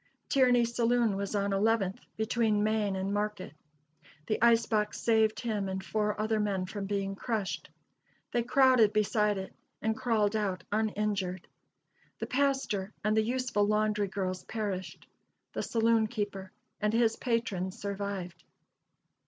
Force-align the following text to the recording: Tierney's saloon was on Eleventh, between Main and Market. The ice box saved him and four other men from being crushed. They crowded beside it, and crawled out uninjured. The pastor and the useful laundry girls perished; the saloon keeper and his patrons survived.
Tierney's 0.29 0.73
saloon 0.75 1.15
was 1.15 1.35
on 1.35 1.53
Eleventh, 1.53 2.01
between 2.17 2.63
Main 2.63 2.95
and 2.95 3.13
Market. 3.13 3.53
The 4.25 4.41
ice 4.41 4.65
box 4.65 4.99
saved 4.99 5.39
him 5.41 5.69
and 5.69 5.85
four 5.85 6.19
other 6.19 6.39
men 6.39 6.65
from 6.65 6.87
being 6.87 7.13
crushed. 7.15 7.69
They 8.31 8.41
crowded 8.41 8.93
beside 8.93 9.37
it, 9.37 9.53
and 9.79 9.95
crawled 9.95 10.35
out 10.35 10.63
uninjured. 10.71 11.47
The 12.17 12.25
pastor 12.25 12.91
and 13.03 13.15
the 13.15 13.21
useful 13.21 13.67
laundry 13.67 14.07
girls 14.07 14.43
perished; 14.45 15.05
the 15.53 15.61
saloon 15.61 16.07
keeper 16.07 16.51
and 16.79 16.91
his 16.93 17.15
patrons 17.17 17.77
survived. 17.77 18.43